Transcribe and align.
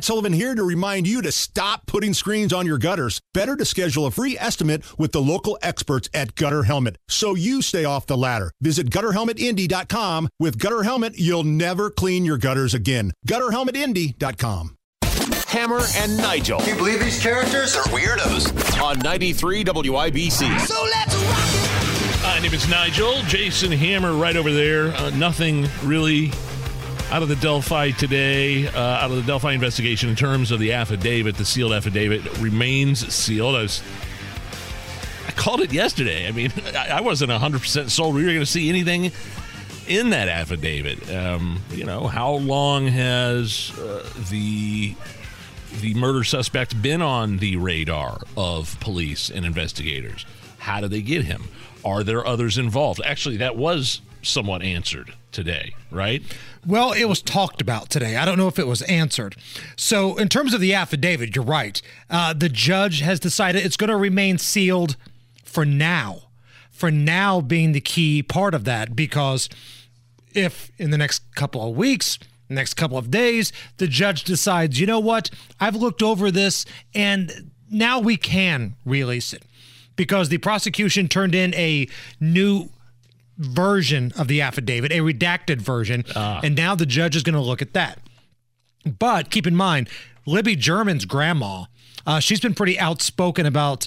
Matt 0.00 0.06
Sullivan 0.06 0.32
here 0.32 0.54
to 0.54 0.64
remind 0.64 1.06
you 1.06 1.20
to 1.20 1.30
stop 1.30 1.84
putting 1.84 2.14
screens 2.14 2.54
on 2.54 2.64
your 2.64 2.78
gutters. 2.78 3.20
Better 3.34 3.54
to 3.54 3.66
schedule 3.66 4.06
a 4.06 4.10
free 4.10 4.34
estimate 4.38 4.82
with 4.98 5.12
the 5.12 5.20
local 5.20 5.58
experts 5.60 6.08
at 6.14 6.34
Gutter 6.36 6.62
Helmet 6.62 6.96
so 7.06 7.34
you 7.34 7.60
stay 7.60 7.84
off 7.84 8.06
the 8.06 8.16
ladder. 8.16 8.50
Visit 8.62 8.88
gutterhelmetindy.com. 8.88 10.30
With 10.38 10.58
Gutter 10.58 10.84
Helmet, 10.84 11.18
you'll 11.18 11.44
never 11.44 11.90
clean 11.90 12.24
your 12.24 12.38
gutters 12.38 12.72
again. 12.72 13.12
Gutterhelmetindy.com. 13.28 14.74
Hammer 15.48 15.82
and 15.96 16.16
Nigel. 16.16 16.60
Can 16.60 16.68
you 16.70 16.76
believe 16.76 17.00
these 17.00 17.22
characters 17.22 17.76
are 17.76 17.84
weirdos? 17.88 18.82
On 18.82 18.98
93 19.00 19.64
WIBC. 19.64 20.60
So 20.60 20.82
let's 20.82 21.14
rock 21.14 21.50
it! 21.52 22.22
My 22.22 22.38
name 22.38 22.54
is 22.54 22.66
Nigel. 22.70 23.20
Jason 23.24 23.70
Hammer 23.70 24.14
right 24.14 24.36
over 24.38 24.50
there. 24.50 24.94
Uh, 24.94 25.10
nothing 25.10 25.68
really 25.84 26.32
out 27.10 27.22
of 27.22 27.28
the 27.28 27.36
Delphi 27.36 27.90
today, 27.90 28.68
uh, 28.68 28.80
out 28.80 29.10
of 29.10 29.16
the 29.16 29.22
Delphi 29.22 29.52
investigation 29.52 30.08
in 30.08 30.14
terms 30.14 30.52
of 30.52 30.60
the 30.60 30.72
affidavit. 30.72 31.36
The 31.36 31.44
sealed 31.44 31.72
affidavit 31.72 32.38
remains 32.38 33.12
sealed. 33.12 33.56
I, 33.56 33.62
was, 33.62 33.82
I 35.26 35.32
called 35.32 35.60
it 35.60 35.72
yesterday. 35.72 36.28
I 36.28 36.30
mean, 36.30 36.52
I 36.76 37.00
wasn't 37.00 37.32
100% 37.32 37.90
sold 37.90 38.14
we 38.14 38.22
were 38.22 38.28
going 38.28 38.40
to 38.40 38.46
see 38.46 38.68
anything 38.68 39.10
in 39.88 40.10
that 40.10 40.28
affidavit. 40.28 41.10
Um, 41.12 41.60
you 41.72 41.84
know, 41.84 42.06
how 42.06 42.34
long 42.34 42.86
has 42.86 43.76
uh, 43.78 44.08
the 44.30 44.94
the 45.80 45.94
murder 45.94 46.24
suspect 46.24 46.80
been 46.82 47.00
on 47.00 47.38
the 47.38 47.56
radar 47.56 48.20
of 48.36 48.78
police 48.80 49.30
and 49.30 49.44
investigators? 49.44 50.26
How 50.58 50.80
do 50.80 50.88
they 50.88 51.02
get 51.02 51.24
him? 51.24 51.44
Are 51.84 52.04
there 52.04 52.26
others 52.26 52.58
involved? 52.58 53.00
Actually, 53.04 53.38
that 53.38 53.56
was 53.56 54.00
somewhat 54.22 54.62
answered 54.62 55.14
today, 55.32 55.74
right? 55.90 56.22
Well, 56.66 56.92
it 56.92 57.04
was 57.04 57.22
talked 57.22 57.60
about 57.60 57.88
today. 57.88 58.16
I 58.16 58.24
don't 58.24 58.38
know 58.38 58.48
if 58.48 58.58
it 58.58 58.66
was 58.66 58.82
answered. 58.82 59.36
So, 59.76 60.16
in 60.16 60.28
terms 60.28 60.54
of 60.54 60.60
the 60.60 60.74
affidavit, 60.74 61.34
you're 61.34 61.44
right. 61.44 61.80
Uh, 62.08 62.32
the 62.32 62.48
judge 62.48 63.00
has 63.00 63.20
decided 63.20 63.64
it's 63.64 63.76
going 63.76 63.88
to 63.88 63.96
remain 63.96 64.38
sealed 64.38 64.96
for 65.44 65.64
now. 65.64 66.22
For 66.70 66.90
now, 66.90 67.40
being 67.40 67.72
the 67.72 67.80
key 67.80 68.22
part 68.22 68.54
of 68.54 68.64
that, 68.64 68.96
because 68.96 69.48
if 70.34 70.70
in 70.78 70.90
the 70.90 70.98
next 70.98 71.22
couple 71.34 71.68
of 71.68 71.76
weeks, 71.76 72.18
next 72.48 72.74
couple 72.74 72.98
of 72.98 73.10
days, 73.10 73.52
the 73.76 73.86
judge 73.86 74.24
decides, 74.24 74.80
you 74.80 74.86
know 74.86 75.00
what, 75.00 75.30
I've 75.58 75.76
looked 75.76 76.02
over 76.02 76.30
this 76.30 76.64
and 76.94 77.50
now 77.70 78.00
we 78.00 78.16
can 78.16 78.74
release 78.84 79.32
it 79.32 79.44
because 79.96 80.28
the 80.28 80.38
prosecution 80.38 81.08
turned 81.08 81.34
in 81.34 81.54
a 81.54 81.86
new 82.18 82.70
version 83.40 84.12
of 84.16 84.28
the 84.28 84.40
affidavit, 84.42 84.92
a 84.92 84.98
redacted 84.98 85.60
version, 85.62 86.04
Ah. 86.14 86.40
and 86.44 86.54
now 86.54 86.74
the 86.74 86.86
judge 86.86 87.16
is 87.16 87.22
going 87.22 87.34
to 87.34 87.40
look 87.40 87.62
at 87.62 87.72
that. 87.72 87.98
But 88.84 89.30
keep 89.30 89.46
in 89.46 89.56
mind, 89.56 89.88
Libby 90.26 90.56
German's 90.56 91.04
grandma, 91.06 91.64
uh, 92.06 92.20
she's 92.20 92.40
been 92.40 92.54
pretty 92.54 92.78
outspoken 92.78 93.46
about 93.46 93.86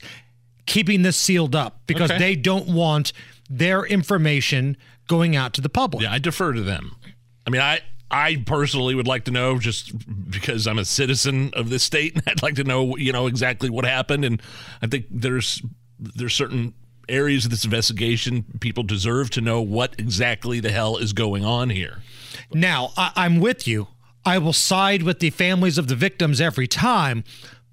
keeping 0.65 1.01
this 1.03 1.17
sealed 1.17 1.55
up 1.55 1.81
because 1.87 2.09
Okay. 2.11 2.19
they 2.19 2.35
don't 2.35 2.67
want 2.67 3.13
their 3.49 3.85
information 3.85 4.75
going 5.07 5.35
out 5.35 5.53
to 5.53 5.61
the 5.61 5.69
public. 5.69 6.03
Yeah, 6.03 6.13
I 6.13 6.19
defer 6.19 6.53
to 6.53 6.61
them. 6.61 6.95
I 7.45 7.49
mean, 7.49 7.61
I 7.61 7.81
I 8.09 8.43
personally 8.45 8.93
would 8.93 9.07
like 9.07 9.25
to 9.25 9.31
know 9.31 9.57
just 9.57 9.91
because 10.29 10.67
I'm 10.67 10.77
a 10.77 10.85
citizen 10.85 11.49
of 11.53 11.69
this 11.69 11.83
state, 11.83 12.13
and 12.15 12.23
I'd 12.27 12.43
like 12.43 12.55
to 12.55 12.63
know, 12.63 12.95
you 12.97 13.11
know, 13.11 13.25
exactly 13.27 13.69
what 13.71 13.85
happened. 13.85 14.23
And 14.25 14.41
I 14.81 14.87
think 14.87 15.05
there's 15.11 15.61
there's 15.99 16.33
certain 16.35 16.73
areas 17.09 17.45
of 17.45 17.51
this 17.51 17.65
investigation 17.65 18.45
people 18.59 18.83
deserve 18.83 19.29
to 19.31 19.41
know 19.41 19.61
what 19.61 19.95
exactly 19.99 20.59
the 20.59 20.71
hell 20.71 20.97
is 20.97 21.13
going 21.13 21.43
on 21.45 21.69
here. 21.69 22.01
Now, 22.53 22.91
I- 22.97 23.11
I'm 23.15 23.39
with 23.39 23.67
you. 23.67 23.87
I 24.25 24.37
will 24.37 24.53
side 24.53 25.03
with 25.03 25.19
the 25.19 25.29
families 25.31 25.77
of 25.77 25.87
the 25.87 25.95
victims 25.95 26.39
every 26.39 26.67
time. 26.67 27.23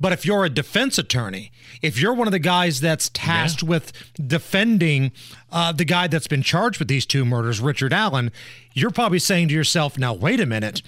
But 0.01 0.13
if 0.15 0.25
you're 0.25 0.47
a 0.47 0.51
defense 0.51 0.97
attorney, 0.97 1.53
if 1.83 2.01
you're 2.01 2.15
one 2.15 2.27
of 2.27 2.33
the 2.33 2.39
guys 2.39 2.81
that's 2.81 3.11
tasked 3.11 3.63
with 3.63 3.93
defending 4.27 5.13
uh, 5.53 5.73
the 5.73 5.85
guy 5.85 6.07
that's 6.07 6.27
been 6.27 6.43
charged 6.43 6.79
with 6.79 6.89
these 6.89 7.05
two 7.05 7.25
murders, 7.27 7.61
Richard 7.61 7.93
Allen, 7.93 8.33
you're 8.73 8.91
probably 8.91 9.19
saying 9.19 9.49
to 9.49 9.55
yourself, 9.55 9.99
now, 9.99 10.15
wait 10.15 10.41
a 10.41 10.47
minute. 10.47 10.81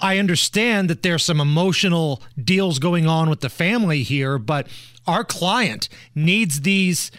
I 0.00 0.18
understand 0.18 0.90
that 0.90 1.02
there's 1.02 1.22
some 1.22 1.40
emotional 1.40 2.20
deals 2.42 2.78
going 2.78 3.06
on 3.06 3.30
with 3.30 3.40
the 3.40 3.48
family 3.48 4.02
here, 4.02 4.36
but 4.36 4.66
our 5.06 5.24
client 5.24 5.88
needs 6.14 6.60
these 6.60 7.10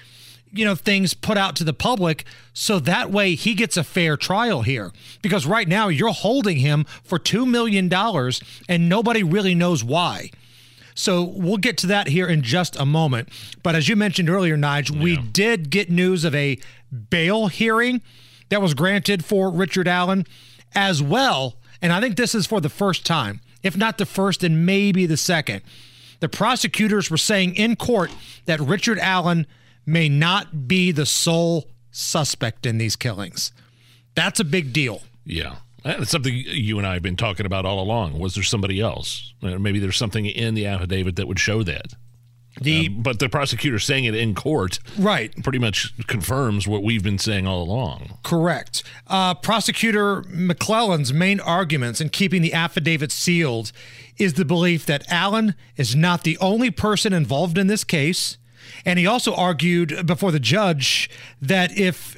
you 0.54 0.64
know 0.66 0.76
things 0.76 1.14
put 1.14 1.38
out 1.38 1.56
to 1.58 1.64
the 1.64 1.74
public 1.74 2.26
so 2.54 2.80
that 2.80 3.12
way 3.12 3.36
he 3.36 3.54
gets 3.54 3.76
a 3.78 3.84
fair 3.84 4.16
trial 4.16 4.62
here. 4.62 4.92
Because 5.22 5.46
right 5.46 5.68
now 5.68 5.88
you're 5.88 6.14
holding 6.14 6.58
him 6.58 6.86
for 7.04 7.20
2 7.20 7.46
million 7.46 7.90
dollars 7.90 8.42
and 8.70 8.88
nobody 8.88 9.24
really 9.24 9.56
knows 9.56 9.84
why. 9.84 10.30
So 10.96 11.24
we'll 11.24 11.58
get 11.58 11.78
to 11.80 11.88
that 11.88 12.08
here 12.08 12.28
in 12.28 12.44
just 12.44 12.80
a 12.80 12.86
moment. 12.86 13.30
But 13.64 13.76
as 13.76 13.90
you 13.90 13.96
mentioned 13.96 14.30
earlier 14.30 14.56
Nigel 14.56 14.98
we 14.98 15.18
did 15.18 15.70
get 15.70 15.90
news 15.90 16.24
of 16.24 16.36
a 16.36 16.58
bail 17.10 17.48
hearing 17.48 18.02
that 18.50 18.62
was 18.62 18.74
granted 18.74 19.26
for 19.26 19.50
Richard 19.50 19.88
Allen 19.88 20.26
as 20.76 21.02
well. 21.02 21.56
And 21.82 21.92
I 21.92 22.00
think 22.00 22.16
this 22.16 22.36
is 22.36 22.46
for 22.46 22.62
the 22.62 22.70
first 22.70 23.06
time 23.06 23.42
if 23.64 23.78
not 23.78 23.98
the 23.98 24.06
first 24.06 24.44
and 24.44 24.66
maybe 24.66 25.06
the 25.06 25.18
second. 25.18 25.62
The 26.20 26.30
prosecutors 26.30 27.10
were 27.10 27.18
saying 27.18 27.56
in 27.56 27.76
court 27.76 28.12
that 28.46 28.60
Richard 28.60 29.00
Allen 29.00 29.48
may 29.86 30.10
not 30.10 30.68
be 30.68 30.92
the 30.92 31.06
sole 31.06 31.68
suspect 31.92 32.66
in 32.66 32.78
these 32.78 32.96
killings. 32.96 33.52
That's 34.16 34.40
a 34.40 34.44
big 34.46 34.74
deal. 34.74 35.02
Yeah. 35.26 35.58
That's 35.84 36.12
something 36.12 36.34
you 36.34 36.78
and 36.78 36.88
I 36.88 36.94
have 36.94 37.04
been 37.04 37.18
talking 37.18 37.46
about 37.46 37.66
all 37.66 37.80
along. 37.82 38.18
Was 38.20 38.36
there 38.36 38.44
somebody 38.44 38.80
else? 38.80 39.34
Uh, 39.44 39.60
Maybe 39.60 39.80
there's 39.80 39.98
something 39.98 40.26
in 40.26 40.54
the 40.54 40.66
affidavit 40.66 41.18
that 41.18 41.28
would 41.28 41.40
show 41.40 41.62
that. 41.64 41.94
The 42.62 42.88
But 42.88 43.18
the 43.20 43.30
prosecutor 43.30 43.80
saying 43.80 44.06
it 44.06 44.14
in 44.16 44.36
court 44.36 44.78
right, 44.98 45.34
pretty 45.44 45.58
much 45.58 45.92
confirms 46.06 46.68
what 46.68 46.84
we've 46.84 47.02
been 47.04 47.18
saying 47.18 47.48
all 47.48 47.64
along. 47.64 48.20
correct. 48.24 48.84
Uh, 49.08 49.34
Prosecutor 49.34 50.22
McLeland's 50.24 51.12
main 51.12 51.40
arguments 51.40 52.00
in 52.00 52.10
keeping 52.10 52.44
the 52.44 52.54
affidavit 52.54 53.12
sealed 53.12 53.72
is 54.20 54.36
the 54.36 54.46
belief 54.46 54.86
that 54.86 55.04
Allen 55.12 55.56
is 55.78 55.96
not 55.96 56.24
the 56.24 56.38
only 56.38 56.70
person 56.70 57.12
involved 57.12 57.58
in 57.58 57.66
this 57.66 57.84
case. 57.84 58.38
And 58.86 59.00
he 59.00 59.08
also 59.08 59.34
argued 59.34 60.06
before 60.06 60.32
the 60.32 60.40
judge 60.40 61.10
that 61.42 61.78
if 61.78 62.18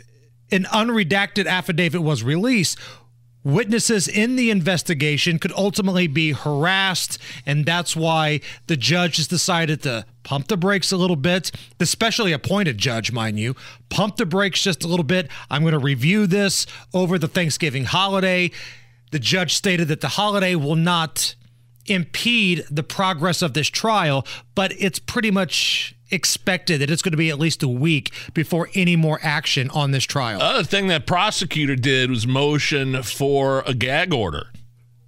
an 0.51 0.63
unredacted 0.65 1.47
affidavit 1.47 2.01
was 2.01 2.23
released, 2.23 2.77
witnesses 3.43 4.07
in 4.07 4.35
the 4.35 4.49
investigation 4.49 5.37
could 5.39 5.53
ultimately 5.53 6.07
be 6.07 6.31
harassed. 6.31 7.17
And 7.45 7.65
that's 7.65 7.95
why 7.95 8.41
the 8.67 8.75
judge 8.75 9.17
has 9.17 9.27
decided 9.27 9.83
to 9.83 10.05
pump 10.23 10.47
the 10.47 10.57
brakes 10.57 10.91
a 10.91 10.97
little 10.97 11.15
bit, 11.15 11.51
the 11.77 11.85
specially 11.85 12.33
appointed 12.33 12.77
judge, 12.77 13.11
mind 13.11 13.39
you, 13.39 13.55
pump 13.89 14.17
the 14.17 14.25
brakes 14.25 14.61
just 14.61 14.83
a 14.83 14.87
little 14.87 15.03
bit. 15.03 15.29
I'm 15.49 15.61
going 15.61 15.73
to 15.73 15.79
review 15.79 16.27
this 16.27 16.65
over 16.93 17.19
the 17.19 17.27
Thanksgiving 17.27 17.85
holiday. 17.85 18.51
The 19.11 19.19
judge 19.19 19.53
stated 19.53 19.87
that 19.89 20.01
the 20.01 20.09
holiday 20.09 20.55
will 20.55 20.75
not 20.75 21.35
impede 21.85 22.65
the 22.71 22.83
progress 22.83 23.43
of 23.43 23.53
this 23.53 23.67
trial, 23.67 24.25
but 24.55 24.73
it's 24.79 24.97
pretty 24.97 25.29
much 25.29 25.94
expected 26.11 26.81
that 26.81 26.89
it's 26.89 27.01
going 27.01 27.11
to 27.11 27.17
be 27.17 27.29
at 27.29 27.39
least 27.39 27.63
a 27.63 27.67
week 27.67 28.11
before 28.33 28.69
any 28.75 28.95
more 28.95 29.19
action 29.21 29.69
on 29.71 29.91
this 29.91 30.03
trial. 30.03 30.41
Other 30.41 30.63
thing 30.63 30.87
that 30.87 31.05
prosecutor 31.05 31.75
did 31.75 32.09
was 32.09 32.27
motion 32.27 33.01
for 33.03 33.63
a 33.65 33.73
gag 33.73 34.13
order. 34.13 34.47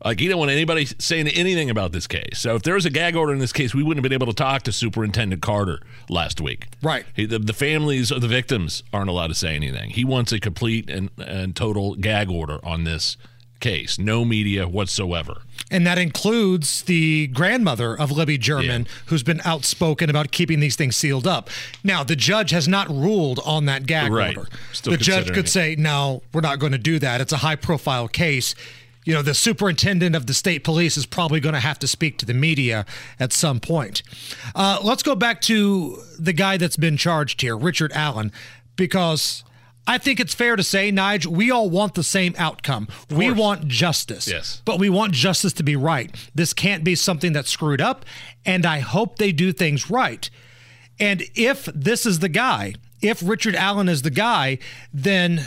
Like 0.03 0.19
he 0.19 0.27
didn't 0.27 0.39
want 0.39 0.51
anybody 0.51 0.85
saying 0.85 1.27
anything 1.27 1.69
about 1.69 1.91
this 1.91 2.07
case. 2.07 2.39
So 2.39 2.55
if 2.55 2.63
there 2.63 2.75
was 2.75 2.85
a 2.85 2.89
gag 2.89 3.15
order 3.15 3.33
in 3.33 3.39
this 3.39 3.51
case, 3.51 3.73
we 3.73 3.81
wouldn't 3.83 4.03
have 4.05 4.09
been 4.09 4.13
able 4.13 4.27
to 4.27 4.33
talk 4.33 4.61
to 4.63 4.71
Superintendent 4.71 5.41
Carter 5.41 5.81
last 6.07 6.39
week. 6.39 6.67
Right. 6.83 7.05
He, 7.15 7.25
the, 7.25 7.39
the 7.39 7.53
families 7.53 8.11
of 8.11 8.21
the 8.21 8.27
victims 8.27 8.83
aren't 8.93 9.09
allowed 9.09 9.27
to 9.27 9.35
say 9.35 9.55
anything. 9.55 9.89
He 9.89 10.05
wants 10.05 10.31
a 10.31 10.39
complete 10.39 10.89
and, 10.89 11.09
and 11.17 11.55
total 11.55 11.95
gag 11.95 12.29
order 12.29 12.59
on 12.63 12.83
this 12.83 13.17
case. 13.59 13.97
No 13.99 14.23
media 14.25 14.67
whatsoever. 14.67 15.41
And 15.69 15.85
that 15.85 15.97
includes 15.97 16.83
the 16.83 17.27
grandmother 17.27 17.93
of 17.97 18.11
Libby 18.11 18.37
German, 18.37 18.83
Yeah. 18.83 18.91
who's 19.07 19.23
been 19.23 19.41
outspoken 19.43 20.09
about 20.09 20.31
keeping 20.31 20.59
these 20.59 20.75
things 20.75 20.95
sealed 20.95 21.27
up. 21.27 21.49
Now, 21.83 22.03
the 22.03 22.15
judge 22.15 22.51
has 22.51 22.67
not 22.67 22.89
ruled 22.89 23.39
on 23.45 23.65
that 23.65 23.85
gag 23.85 24.11
Right. 24.11 24.37
order. 24.37 24.49
Still 24.71 24.91
the 24.91 24.97
judge 24.97 25.27
could 25.27 25.45
it. 25.45 25.49
say, 25.49 25.75
no, 25.77 26.21
we're 26.33 26.41
not 26.41 26.59
going 26.59 26.71
to 26.71 26.77
do 26.77 26.99
that. 26.99 27.19
It's 27.19 27.33
a 27.33 27.37
high 27.37 27.55
profile 27.57 28.07
case. 28.07 28.55
You 29.03 29.13
know, 29.13 29.21
the 29.21 29.33
superintendent 29.33 30.15
of 30.15 30.25
the 30.27 30.33
state 30.33 30.63
police 30.65 30.97
is 30.97 31.05
probably 31.05 31.39
going 31.39 31.53
to 31.53 31.61
have 31.61 31.79
to 31.79 31.87
speak 31.87 32.17
to 32.19 32.25
the 32.25 32.33
media 32.33 32.85
at 33.19 33.31
some 33.33 33.59
point. 33.61 34.03
Uh, 34.53 34.79
let's 34.83 35.01
go 35.03 35.15
back 35.15 35.39
to 35.43 36.01
the 36.19 36.33
guy 36.33 36.57
that's 36.57 36.75
been 36.77 36.97
charged 36.97 37.41
here, 37.41 37.55
Richard 37.57 37.91
Allen, 37.93 38.31
because 38.75 39.43
I 39.87 39.97
think 39.97 40.19
it's 40.19 40.33
fair 40.33 40.55
to 40.57 40.63
say, 40.63 40.91
Nige, 40.91 41.25
we 41.25 41.49
all 41.49 41.69
want 41.69 41.95
the 41.95 42.03
same 42.03 42.35
outcome. 42.37 42.89
We 43.09 43.31
want 43.31 43.67
justice. 43.67 44.27
Yes. 44.27 44.61
But 44.65 44.79
we 44.79 44.89
want 44.89 45.13
justice 45.13 45.53
to 45.53 45.63
be 45.63 45.77
right. 45.77 46.13
This 46.35 46.53
can't 46.53 46.83
be 46.83 46.93
something 46.93 47.31
that's 47.31 47.49
screwed 47.49 47.81
up. 47.81 48.05
And 48.45 48.65
I 48.65 48.79
hope 48.79 49.17
they 49.17 49.31
do 49.31 49.53
things 49.53 49.89
right. 49.89 50.29
And 50.99 51.23
if 51.35 51.65
this 51.73 52.05
is 52.05 52.19
the 52.19 52.29
guy, 52.29 52.75
if 53.01 53.21
Richard 53.23 53.55
Allen 53.55 53.87
is 53.87 54.01
the 54.01 54.09
guy, 54.09 54.57
then 54.93 55.41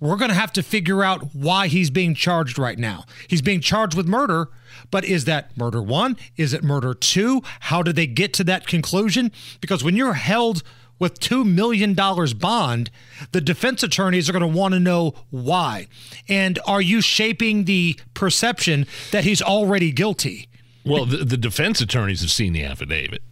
we're 0.00 0.16
going 0.16 0.30
to 0.30 0.34
have 0.34 0.52
to 0.54 0.62
figure 0.62 1.02
out 1.02 1.34
why 1.34 1.68
he's 1.68 1.90
being 1.90 2.14
charged 2.14 2.58
right 2.58 2.78
now. 2.78 3.04
He's 3.28 3.42
being 3.42 3.60
charged 3.60 3.96
with 3.96 4.06
murder, 4.06 4.48
but 4.90 5.04
is 5.04 5.24
that 5.24 5.56
murder 5.56 5.82
one? 5.82 6.16
Is 6.36 6.52
it 6.52 6.62
murder 6.62 6.92
two? 6.92 7.42
How 7.60 7.82
did 7.82 7.96
they 7.96 8.06
get 8.06 8.32
to 8.34 8.44
that 8.44 8.66
conclusion? 8.66 9.32
Because 9.60 9.82
when 9.82 9.96
you're 9.96 10.14
held 10.14 10.62
with 10.98 11.20
$2 11.20 11.44
million 11.44 11.94
bond, 11.94 12.90
the 13.32 13.40
defense 13.40 13.82
attorneys 13.82 14.28
are 14.28 14.32
going 14.32 14.40
to 14.40 14.58
want 14.58 14.74
to 14.74 14.80
know 14.80 15.14
why. 15.30 15.88
And 16.28 16.58
are 16.66 16.80
you 16.80 17.00
shaping 17.00 17.64
the 17.64 17.98
perception 18.14 18.86
that 19.12 19.24
he's 19.24 19.42
already 19.42 19.92
guilty? 19.92 20.48
Well, 20.84 21.04
the, 21.04 21.18
the 21.18 21.36
defense 21.36 21.80
attorneys 21.80 22.20
have 22.20 22.30
seen 22.30 22.52
the 22.52 22.64
affidavit. 22.64 23.22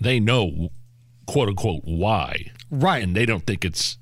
They 0.00 0.20
know, 0.20 0.70
quote 1.26 1.48
unquote, 1.48 1.82
why. 1.84 2.52
Right. 2.70 3.02
And 3.02 3.16
they 3.16 3.26
don't 3.26 3.46
think 3.46 3.64
it's 3.64 3.98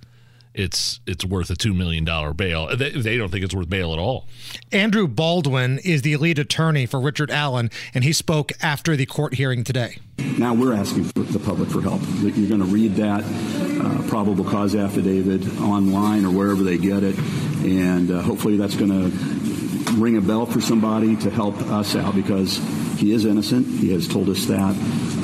it's 0.58 0.98
it's 1.06 1.24
worth 1.24 1.50
a 1.50 1.56
two 1.56 1.72
million 1.72 2.04
dollar 2.04 2.34
bail. 2.34 2.76
They, 2.76 2.90
they 2.90 3.16
don't 3.16 3.30
think 3.30 3.44
it's 3.44 3.54
worth 3.54 3.70
bail 3.70 3.92
at 3.92 3.98
all. 3.98 4.26
Andrew 4.72 5.06
Baldwin 5.06 5.78
is 5.78 6.02
the 6.02 6.16
lead 6.16 6.38
attorney 6.38 6.84
for 6.84 7.00
Richard 7.00 7.30
Allen, 7.30 7.70
and 7.94 8.02
he 8.02 8.12
spoke 8.12 8.52
after 8.60 8.96
the 8.96 9.06
court 9.06 9.34
hearing 9.34 9.62
today. 9.62 9.98
Now 10.36 10.54
we're 10.54 10.74
asking 10.74 11.04
for 11.04 11.20
the 11.20 11.38
public 11.38 11.70
for 11.70 11.80
help. 11.80 12.00
You're 12.20 12.48
going 12.48 12.60
to 12.60 12.66
read 12.66 12.96
that 12.96 13.22
uh, 13.22 14.08
probable 14.08 14.44
cause 14.44 14.74
affidavit 14.74 15.60
online 15.60 16.24
or 16.24 16.30
wherever 16.30 16.62
they 16.62 16.76
get 16.76 17.04
it, 17.04 17.16
and 17.64 18.10
uh, 18.10 18.20
hopefully 18.20 18.56
that's 18.56 18.74
going 18.74 18.90
to 18.90 19.92
ring 19.94 20.16
a 20.16 20.20
bell 20.20 20.44
for 20.44 20.60
somebody 20.60 21.16
to 21.16 21.30
help 21.30 21.56
us 21.70 21.94
out 21.94 22.14
because 22.14 22.58
he 22.98 23.12
is 23.12 23.24
innocent. 23.24 23.66
He 23.66 23.92
has 23.92 24.08
told 24.08 24.28
us 24.28 24.46
that 24.46 24.74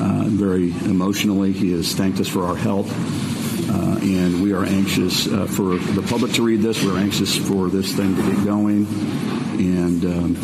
uh, 0.01 0.23
very 0.27 0.71
emotionally. 0.85 1.51
He 1.51 1.73
has 1.73 1.93
thanked 1.93 2.19
us 2.19 2.27
for 2.27 2.45
our 2.45 2.55
help. 2.55 2.87
And 4.05 4.43
we 4.43 4.53
are 4.53 4.63
anxious 4.63 5.27
uh, 5.27 5.47
for 5.47 5.77
the 5.77 6.05
public 6.07 6.31
to 6.33 6.43
read 6.43 6.61
this. 6.61 6.83
We're 6.83 6.99
anxious 6.99 7.35
for 7.35 7.69
this 7.69 7.91
thing 7.95 8.15
to 8.15 8.21
get 8.21 8.45
going, 8.45 8.85
and 9.57 10.05
um, 10.05 10.35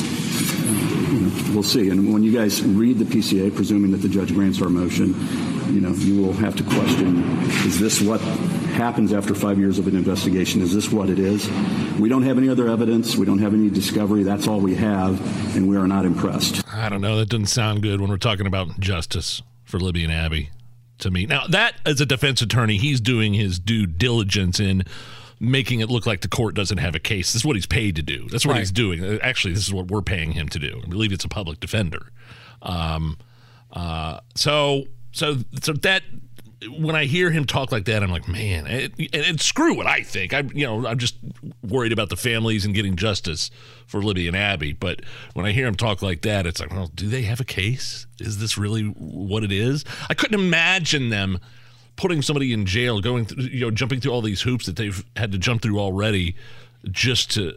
you 1.13 1.19
know, 1.19 1.53
we'll 1.53 1.61
see. 1.61 1.89
And 1.89 2.11
when 2.11 2.23
you 2.23 2.31
guys 2.33 2.63
read 2.63 2.97
the 2.97 3.05
PCA, 3.05 3.55
presuming 3.55 3.91
that 3.91 3.97
the 3.97 4.09
judge 4.09 4.33
grants 4.33 4.59
our 4.63 4.69
motion, 4.69 5.09
you 5.71 5.79
know, 5.79 5.91
you 5.91 6.23
will 6.23 6.33
have 6.33 6.55
to 6.55 6.63
question: 6.63 7.21
Is 7.67 7.79
this 7.79 8.01
what 8.01 8.19
happens 8.71 9.13
after 9.13 9.35
five 9.35 9.59
years 9.59 9.77
of 9.77 9.85
an 9.85 9.95
investigation? 9.95 10.63
Is 10.63 10.73
this 10.73 10.91
what 10.91 11.11
it 11.11 11.19
is? 11.19 11.47
We 11.99 12.09
don't 12.09 12.23
have 12.23 12.39
any 12.39 12.49
other 12.49 12.67
evidence. 12.67 13.15
We 13.15 13.27
don't 13.27 13.39
have 13.39 13.53
any 13.53 13.69
discovery. 13.69 14.23
That's 14.23 14.47
all 14.47 14.59
we 14.59 14.73
have, 14.73 15.55
and 15.55 15.69
we 15.69 15.77
are 15.77 15.87
not 15.87 16.05
impressed. 16.05 16.67
I 16.73 16.89
don't 16.89 17.01
know. 17.01 17.15
That 17.17 17.29
doesn't 17.29 17.45
sound 17.45 17.83
good 17.83 18.01
when 18.01 18.09
we're 18.09 18.17
talking 18.17 18.47
about 18.47 18.79
justice 18.79 19.43
for 19.65 19.79
Libby 19.79 20.03
and 20.03 20.11
Abby 20.11 20.49
to 21.01 21.11
me. 21.11 21.25
Now, 21.25 21.45
that 21.47 21.75
as 21.85 22.01
a 22.01 22.05
defense 22.05 22.41
attorney, 22.41 22.77
he's 22.77 23.01
doing 23.01 23.33
his 23.33 23.59
due 23.59 23.85
diligence 23.85 24.59
in 24.59 24.83
making 25.39 25.79
it 25.79 25.89
look 25.89 26.05
like 26.05 26.21
the 26.21 26.27
court 26.27 26.55
doesn't 26.55 26.77
have 26.77 26.95
a 26.95 26.99
case. 26.99 27.33
This 27.33 27.41
is 27.41 27.45
what 27.45 27.55
he's 27.55 27.65
paid 27.65 27.95
to 27.95 28.03
do. 28.03 28.27
That's 28.29 28.45
what 28.45 28.53
right. 28.53 28.59
he's 28.59 28.71
doing. 28.71 29.19
Actually, 29.21 29.53
this 29.53 29.67
is 29.67 29.73
what 29.73 29.87
we're 29.87 30.03
paying 30.03 30.31
him 30.31 30.47
to 30.49 30.59
do. 30.59 30.81
I 30.83 30.87
believe 30.87 31.11
it's 31.11 31.25
a 31.25 31.29
public 31.29 31.59
defender. 31.59 32.11
Um, 32.61 33.17
uh, 33.73 34.19
so, 34.35 34.85
so, 35.11 35.37
so 35.61 35.73
that 35.73 36.03
when 36.69 36.95
I 36.95 37.05
hear 37.05 37.31
him 37.31 37.45
talk 37.45 37.71
like 37.71 37.85
that, 37.85 38.03
I'm 38.03 38.11
like, 38.11 38.27
man, 38.27 38.67
and, 38.67 38.93
and 39.13 39.41
screw 39.41 39.73
what 39.73 39.87
I 39.87 40.03
think. 40.03 40.31
I'm, 40.33 40.51
you 40.53 40.65
know, 40.65 40.85
I'm 40.85 40.99
just 40.99 41.15
worried 41.71 41.91
about 41.91 42.09
the 42.09 42.17
families 42.17 42.65
and 42.65 42.73
getting 42.73 42.95
justice 42.95 43.49
for 43.87 44.01
Libby 44.01 44.27
and 44.27 44.35
Abby. 44.35 44.73
But 44.73 45.01
when 45.33 45.45
I 45.45 45.51
hear 45.51 45.67
him 45.67 45.75
talk 45.75 46.01
like 46.01 46.21
that, 46.21 46.45
it's 46.45 46.59
like, 46.59 46.71
well, 46.71 46.91
do 46.93 47.07
they 47.07 47.23
have 47.23 47.39
a 47.39 47.45
case? 47.45 48.05
Is 48.19 48.39
this 48.39 48.57
really 48.57 48.83
what 48.83 49.43
it 49.43 49.51
is? 49.51 49.85
I 50.09 50.13
couldn't 50.13 50.39
imagine 50.39 51.09
them 51.09 51.39
putting 51.95 52.21
somebody 52.21 52.53
in 52.53 52.65
jail, 52.65 53.01
going, 53.01 53.25
through, 53.25 53.43
you 53.43 53.61
know, 53.61 53.71
jumping 53.71 53.99
through 53.99 54.11
all 54.11 54.21
these 54.21 54.41
hoops 54.41 54.65
that 54.65 54.75
they've 54.75 55.03
had 55.15 55.31
to 55.31 55.37
jump 55.37 55.61
through 55.61 55.79
already, 55.79 56.35
just 56.89 57.31
to, 57.31 57.53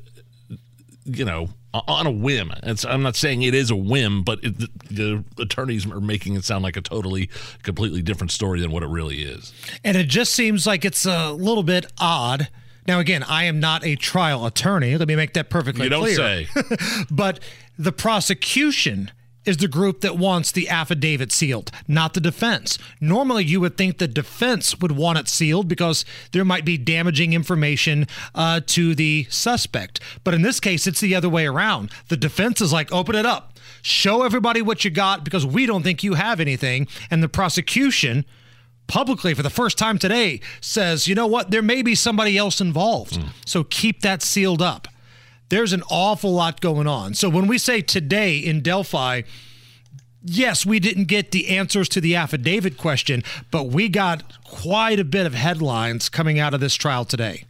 you 1.05 1.25
know, 1.25 1.49
on 1.73 2.07
a 2.07 2.11
whim. 2.11 2.53
It's, 2.63 2.85
I'm 2.85 3.03
not 3.03 3.17
saying 3.17 3.43
it 3.43 3.55
is 3.55 3.71
a 3.71 3.77
whim, 3.77 4.23
but 4.23 4.43
it, 4.45 4.59
the, 4.59 4.69
the, 4.91 5.43
attorneys 5.43 5.87
are 5.87 6.01
making 6.01 6.35
it 6.35 6.45
sound 6.45 6.63
like 6.63 6.77
a 6.77 6.81
totally, 6.81 7.31
completely 7.63 8.01
different 8.01 8.31
story 8.31 8.61
than 8.61 8.71
what 8.71 8.83
it 8.83 8.89
really 8.89 9.23
is. 9.23 9.53
And 9.83 9.97
it 9.97 10.09
just 10.09 10.33
seems 10.33 10.67
like 10.67 10.85
it's 10.85 11.05
a 11.05 11.33
little 11.33 11.65
bit 11.65 11.87
odd. 11.99 12.49
Now, 12.87 13.01
again, 13.01 13.23
I 13.23 13.45
am 13.45 13.61
not 13.61 13.85
a 13.85 13.97
trial 13.97 14.45
attorney. 14.47 14.97
Let 14.97 15.09
me 15.09 15.17
make 15.17 15.33
that 15.35 15.51
perfectly 15.51 15.89
clear. 15.89 16.01
You 16.01 16.17
don't 16.17 16.47
clear. 16.47 16.47
say. 16.47 17.05
but 17.11 17.41
the 17.79 17.93
prosecution 17.93 19.11
is 19.45 19.59
the 19.59 19.69
group 19.69 20.01
that 20.01 20.17
wants 20.17 20.53
the 20.53 20.69
affidavit 20.69 21.31
sealed, 21.31 21.71
not 21.87 22.15
the 22.15 22.21
defense. 22.21 22.79
Normally, 23.01 23.45
you 23.45 23.61
would 23.61 23.77
think 23.77 23.99
the 23.99 24.09
defense 24.09 24.79
would 24.81 24.93
want 24.93 25.19
it 25.19 25.29
sealed 25.29 25.69
because 25.69 26.05
there 26.33 26.45
might 26.45 26.65
be 26.65 26.79
damaging 26.79 27.33
information 27.33 28.07
uh, 28.35 28.61
to 28.67 28.95
the 28.95 29.27
suspect. 29.29 30.01
But 30.23 30.35
in 30.35 30.43
this 30.43 30.61
case, 30.61 30.87
it's 30.87 31.01
the 31.01 31.15
other 31.15 31.29
way 31.29 31.47
around. 31.47 31.91
The 32.09 32.17
defense 32.17 32.61
is 32.61 32.73
like, 32.73 32.91
open 32.93 33.15
it 33.15 33.27
up, 33.27 33.59
show 33.83 34.23
everybody 34.23 34.63
what 34.63 34.85
you 34.85 34.91
got 34.91 35.25
because 35.25 35.45
we 35.45 35.67
don't 35.67 35.83
think 35.83 36.03
you 36.03 36.15
have 36.15 36.41
anything. 36.41 36.89
And 37.11 37.23
the 37.23 37.29
prosecution, 37.29 38.25
publicly 38.87 39.35
for 39.35 39.43
the 39.43 39.51
first 39.51 39.79
time 39.79 39.99
today, 39.99 40.41
says, 40.61 41.09
you 41.09 41.15
know 41.15 41.27
what, 41.27 41.51
there 41.51 41.63
may 41.63 41.83
be 41.83 41.95
somebody 41.95 42.37
else 42.37 42.61
involved. 42.61 43.15
Mm. 43.15 43.29
So 43.47 43.65
keep 43.65 44.01
that 44.03 44.23
sealed 44.23 44.63
up 44.63 44.89
there's 45.49 45.73
an 45.73 45.83
awful 45.89 46.33
lot 46.33 46.61
going 46.61 46.87
on. 46.87 47.15
So 47.15 47.29
when 47.29 47.47
we 47.47 47.59
say 47.59 47.81
today 47.81 48.39
in 48.39 48.61
Delphi, 48.61 49.23
yes, 50.23 50.65
we 50.65 50.81
didn't 50.81 51.05
get 51.05 51.31
the 51.31 51.57
answers 51.57 51.89
to 51.91 52.01
the 52.01 52.17
affidavit 52.17 52.77
question, 52.77 53.23
but 53.51 53.65
we 53.65 53.89
got 53.89 54.43
quite 54.45 54.99
a 54.99 55.05
bit 55.05 55.27
of 55.27 55.35
headlines 55.35 56.09
coming 56.09 56.39
out 56.39 56.55
of 56.55 56.61
this 56.61 56.75
trial 56.75 57.05
today. 57.05 57.45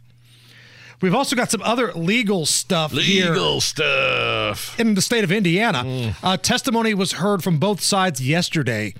We've 1.01 1.15
also 1.15 1.35
got 1.35 1.51
some 1.51 1.61
other 1.61 1.91
legal 1.93 2.45
stuff 2.45 2.93
legal 2.93 3.53
here 3.53 3.61
stuff 3.61 4.79
in 4.79 4.93
the 4.93 5.01
state 5.01 5.23
of 5.23 5.31
Indiana. 5.31 5.83
Mm. 5.83 6.15
Uh, 6.23 6.37
testimony 6.37 6.93
was 6.93 7.13
heard 7.13 7.43
from 7.43 7.59
both 7.59 7.81
sides 7.81 8.25
yesterday 8.25 8.93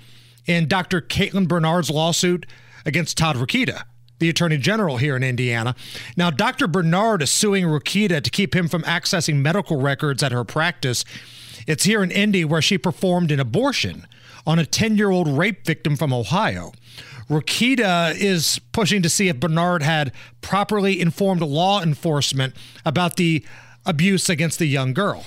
in 0.46 0.68
Dr. 0.68 1.00
Caitlin 1.00 1.48
Bernard's 1.48 1.90
lawsuit 1.90 2.46
against 2.84 3.18
Todd 3.18 3.36
Rokita, 3.36 3.82
the 4.18 4.28
Attorney 4.28 4.58
General 4.58 4.96
here 4.96 5.16
in 5.16 5.22
Indiana. 5.22 5.74
Now, 6.16 6.30
Dr. 6.30 6.66
Bernard 6.66 7.22
is 7.22 7.30
suing 7.30 7.64
Rokita 7.64 8.22
to 8.22 8.30
keep 8.30 8.54
him 8.54 8.68
from 8.68 8.82
accessing 8.82 9.36
medical 9.36 9.80
records 9.80 10.22
at 10.22 10.32
her 10.32 10.44
practice. 10.44 11.04
It's 11.66 11.84
here 11.84 12.02
in 12.02 12.10
Indy 12.10 12.44
where 12.44 12.62
she 12.62 12.78
performed 12.78 13.30
an 13.30 13.40
abortion 13.40 14.06
on 14.46 14.58
a 14.58 14.66
10 14.66 14.96
year 14.96 15.10
old 15.10 15.26
rape 15.28 15.66
victim 15.66 15.96
from 15.96 16.12
Ohio. 16.12 16.72
Rokita 17.28 18.14
is 18.16 18.60
pushing 18.70 19.02
to 19.02 19.08
see 19.08 19.28
if 19.28 19.40
Bernard 19.40 19.82
had 19.82 20.12
properly 20.40 21.00
informed 21.00 21.42
law 21.42 21.82
enforcement 21.82 22.54
about 22.84 23.16
the 23.16 23.44
abuse 23.84 24.28
against 24.28 24.60
the 24.60 24.66
young 24.66 24.94
girl. 24.94 25.24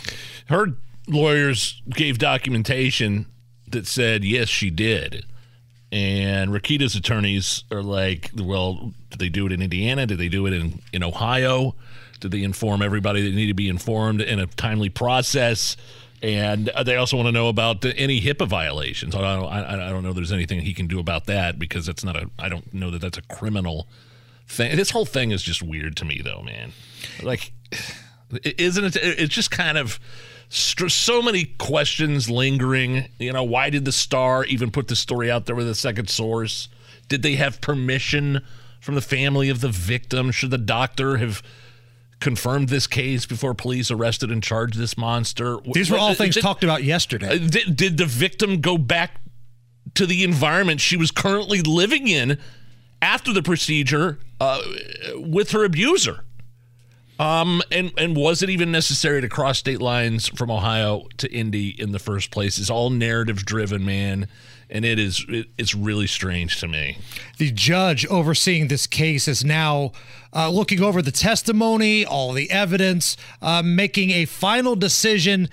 Her 0.48 0.68
lawyers 1.08 1.82
gave 1.90 2.18
documentation 2.18 3.26
that 3.72 3.88
said, 3.88 4.24
yes, 4.24 4.50
she 4.50 4.70
did. 4.70 5.26
And 5.92 6.52
Rokita's 6.52 6.96
attorneys 6.96 7.64
are 7.72 7.82
like, 7.82 8.32
well, 8.38 8.94
did 9.10 9.20
they 9.20 9.30
do 9.30 9.48
it 9.48 9.52
in 9.52 9.62
Indiana? 9.62 10.06
Did 10.06 10.20
they 10.20 10.30
do 10.30 10.46
it 10.46 10.54
in, 10.54 10.82
in 10.94 11.04
Ohio? 11.04 11.76
Did 12.20 12.32
they 12.32 12.44
inform 12.44 12.82
everybody 12.82 13.24
that 13.24 13.36
need 13.36 13.48
to 13.48 13.54
be 13.54 13.70
informed 13.70 14.22
in 14.22 14.40
a 14.40 14.46
timely 14.46 14.90
process? 14.90 15.78
And 16.22 16.70
they 16.86 16.98
also 16.98 17.16
want 17.16 17.28
to 17.28 17.32
know 17.32 17.48
about 17.48 17.84
any 17.86 18.20
HIPAA 18.22 18.48
violations. 18.48 19.16
I 19.16 19.22
don't, 19.22 19.46
I, 19.46 19.88
I 19.88 19.90
don't 19.90 20.04
know 20.04 20.10
if 20.10 20.16
there's 20.16 20.34
anything 20.34 20.60
he 20.60 20.74
can 20.74 20.86
do 20.86 21.00
about 21.00 21.26
that 21.26 21.58
because 21.58 21.86
that's 21.86 22.04
not 22.04 22.18
a, 22.18 22.30
I 22.38 22.50
don't 22.50 22.74
know 22.74 22.92
that 22.92 23.00
that's 23.00 23.18
a 23.18 23.22
criminal 23.22 23.88
thing. 24.48 24.76
This 24.76 24.92
whole 24.92 25.06
thing 25.06 25.32
is 25.32 25.42
just 25.42 25.64
weird 25.64 25.96
to 25.98 26.06
me, 26.06 26.22
though, 26.22 26.42
man. 26.42 26.74
Like, 27.24 27.54
isn't 28.44 28.84
it? 28.84 28.96
It's 28.98 29.34
just 29.34 29.50
kind 29.50 29.78
of 29.78 30.00
so 30.50 31.22
many 31.22 31.46
questions 31.46 32.30
lingering. 32.30 33.08
You 33.20 33.34
know, 33.34 33.44
why 33.44 33.70
did 33.70 33.86
the 33.86 33.92
Star 33.92 34.44
even 34.46 34.72
put 34.72 34.88
the 34.88 34.96
story 34.96 35.30
out 35.30 35.46
there 35.46 35.56
with 35.56 35.70
a 35.70 35.76
second 35.76 36.10
source? 36.10 36.70
Did 37.08 37.22
they 37.22 37.36
have 37.36 37.62
permission 37.62 38.42
from 38.82 38.96
the 38.96 39.02
family 39.02 39.50
of 39.50 39.62
the 39.62 39.70
victim? 39.70 40.32
Should 40.32 40.52
the 40.52 40.58
doctor 40.58 41.18
have 41.18 41.44
confirmed 42.20 42.70
this 42.70 42.88
case 42.88 43.26
before 43.26 43.54
police 43.54 43.92
arrested 43.92 44.32
and 44.32 44.42
charged 44.44 44.78
this 44.78 44.98
monster? 44.98 45.58
These 45.74 45.92
were 45.92 45.98
all 45.98 46.16
things 46.16 46.36
did, 46.36 46.42
talked 46.42 46.64
about 46.64 46.84
yesterday. 46.84 47.28
Uh, 47.28 47.48
did, 47.48 47.76
did 47.76 47.98
the 47.98 48.06
victim 48.06 48.62
go 48.62 48.78
back 48.78 49.22
to 49.96 50.06
the 50.06 50.24
environment 50.24 50.82
she 50.82 50.98
was 50.98 51.12
currently 51.12 51.62
living 51.62 52.08
in 52.08 52.38
after 53.02 53.34
the 53.34 53.44
procedure 53.44 54.20
uh, 54.40 54.62
with 55.16 55.52
her 55.52 55.64
abuser? 55.64 56.24
Um, 57.20 57.62
and 57.70 57.92
and 57.98 58.16
was 58.16 58.42
it 58.42 58.50
even 58.50 58.72
necessary 58.72 59.20
to 59.20 59.28
cross 59.28 59.60
state 59.60 59.82
lines 59.82 60.30
from 60.30 60.50
Ohio 60.50 61.06
to 61.18 61.32
Indy 61.32 61.70
in 61.70 61.92
the 61.92 62.00
first 62.00 62.32
place? 62.32 62.58
It's 62.58 62.70
all 62.70 62.90
narrative 62.90 63.46
driven, 63.46 63.84
man, 63.86 64.30
and 64.70 64.86
it 64.86 64.98
is 64.98 65.26
it, 65.28 65.48
it's 65.58 65.76
really 65.76 66.08
strange 66.08 66.62
to 66.62 66.68
me. 66.70 66.98
The 67.38 67.52
judge 67.52 68.06
overseeing 68.06 68.70
this 68.70 68.88
case 68.88 69.28
is 69.28 69.44
now 69.44 69.92
uh, 70.34 70.50
looking 70.50 70.82
over 70.82 71.02
the 71.02 71.12
testimony, 71.12 72.06
all 72.06 72.32
the 72.32 72.50
evidence, 72.50 73.18
uh, 73.42 73.62
making 73.64 74.12
a 74.12 74.24
final 74.24 74.78
decision 74.78 75.50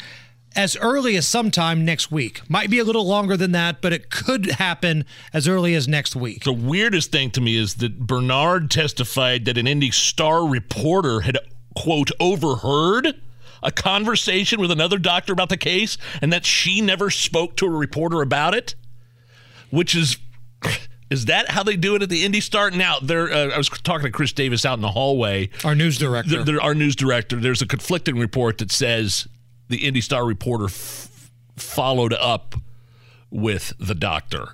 as 0.54 0.76
early 0.76 1.16
as 1.16 1.28
sometime 1.28 1.84
next 1.84 2.10
week. 2.10 2.48
Might 2.48 2.70
be 2.70 2.78
a 2.78 2.84
little 2.84 3.06
longer 3.06 3.36
than 3.36 3.52
that, 3.52 3.82
but 3.82 3.92
it 3.92 4.08
could 4.08 4.46
happen 4.52 5.04
as 5.32 5.46
early 5.46 5.74
as 5.74 5.86
next 5.86 6.16
week. 6.16 6.44
The 6.44 6.52
weirdest 6.52 7.12
thing 7.12 7.30
to 7.32 7.40
me 7.40 7.56
is 7.56 7.74
that 7.74 7.98
Bernard 7.98 8.70
testified 8.70 9.44
that 9.44 9.58
an 9.58 9.66
Indy 9.66 9.90
Star 9.90 10.46
reporter 10.46 11.20
had 11.20 11.36
quote 11.76 12.10
overheard 12.18 13.14
a 13.62 13.70
conversation 13.70 14.60
with 14.60 14.70
another 14.70 14.98
doctor 14.98 15.32
about 15.32 15.48
the 15.48 15.56
case 15.56 15.98
and 16.20 16.32
that 16.32 16.44
she 16.44 16.80
never 16.80 17.10
spoke 17.10 17.56
to 17.56 17.66
a 17.66 17.70
reporter 17.70 18.22
about 18.22 18.54
it 18.54 18.74
which 19.70 19.94
is 19.94 20.18
is 21.10 21.26
that 21.26 21.50
how 21.50 21.62
they 21.62 21.76
do 21.76 21.94
it 21.94 22.02
at 22.02 22.08
the 22.08 22.24
Indy 22.24 22.40
Star? 22.40 22.70
Now, 22.70 22.98
there. 23.00 23.32
Uh, 23.32 23.50
I 23.50 23.58
was 23.58 23.68
talking 23.68 24.06
to 24.06 24.10
Chris 24.10 24.32
Davis 24.32 24.64
out 24.64 24.74
in 24.74 24.80
the 24.82 24.90
hallway. 24.90 25.50
Our 25.64 25.74
news 25.74 25.98
director. 25.98 26.30
There, 26.30 26.44
there, 26.44 26.60
our 26.60 26.74
news 26.74 26.96
director. 26.96 27.36
There's 27.36 27.62
a 27.62 27.66
conflicting 27.66 28.18
report 28.18 28.58
that 28.58 28.72
says 28.72 29.28
the 29.68 29.86
Indy 29.86 30.00
Star 30.00 30.24
reporter 30.24 30.64
f- 30.64 31.30
followed 31.56 32.12
up 32.12 32.56
with 33.30 33.72
the 33.78 33.94
doctor. 33.94 34.48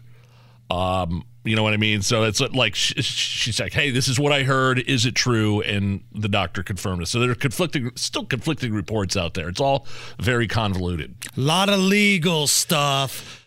Um, 0.70 1.24
you 1.44 1.56
know 1.56 1.62
what 1.62 1.72
I 1.72 1.76
mean? 1.76 2.02
So 2.02 2.22
it's 2.24 2.40
like 2.40 2.74
she's 2.74 3.60
like, 3.60 3.72
"Hey, 3.72 3.90
this 3.90 4.08
is 4.08 4.18
what 4.18 4.32
I 4.32 4.44
heard. 4.44 4.78
Is 4.78 5.06
it 5.06 5.14
true?" 5.14 5.60
And 5.62 6.02
the 6.12 6.28
doctor 6.28 6.62
confirmed 6.62 7.02
it. 7.02 7.06
So 7.06 7.18
there 7.18 7.30
are 7.30 7.34
conflicting, 7.34 7.90
still 7.96 8.24
conflicting 8.24 8.72
reports 8.72 9.16
out 9.16 9.34
there. 9.34 9.48
It's 9.48 9.60
all 9.60 9.86
very 10.20 10.46
convoluted. 10.46 11.14
A 11.36 11.40
lot 11.40 11.68
of 11.68 11.80
legal 11.80 12.46
stuff 12.46 13.41